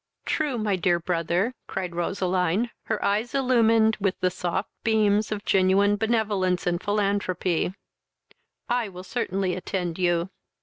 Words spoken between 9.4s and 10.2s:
attend